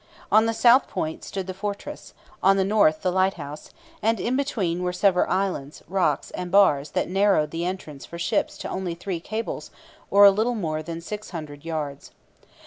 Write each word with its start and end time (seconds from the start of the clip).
On 0.31 0.47
the 0.47 0.53
south 0.55 0.87
point 0.87 1.23
stood 1.23 1.45
the 1.45 1.53
fortress; 1.53 2.15
on 2.41 2.57
the 2.57 2.63
north 2.63 3.03
the 3.03 3.11
lighthouse; 3.11 3.69
and 4.01 4.17
between 4.35 4.81
were 4.81 4.91
several 4.93 5.29
islands, 5.31 5.83
rocks, 5.87 6.31
and 6.31 6.49
bars 6.49 6.89
that 6.97 7.07
narrowed 7.07 7.51
the 7.51 7.65
entrance 7.65 8.03
for 8.03 8.17
ships 8.17 8.57
to 8.57 8.67
only 8.67 8.95
three 8.95 9.19
cables, 9.19 9.69
or 10.09 10.25
a 10.25 10.31
little 10.31 10.55
more 10.55 10.81
than 10.81 11.01
six 11.01 11.29
hundred 11.29 11.63
yards. 11.65 12.09